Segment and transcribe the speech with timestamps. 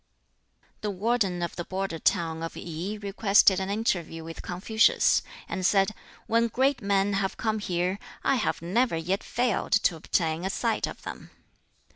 [0.81, 5.89] The warden of the border town of I requested an interview with Confucius, and said,
[6.25, 10.87] "When great men have come here, I have never yet failed to obtain a sight
[10.87, 11.29] of them."